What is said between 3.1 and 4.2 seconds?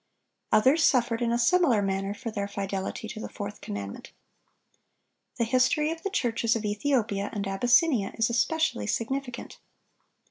the fourth commandment.